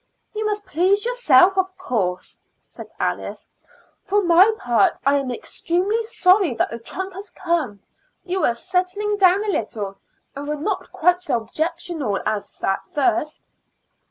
[0.33, 3.51] "You must please yourself, of course," said Alice.
[4.03, 7.81] "For my part, I am extremely sorry that the trunk has come.
[8.23, 9.99] You were settling down a little,
[10.35, 13.47] and were not quite so objectionable as at first."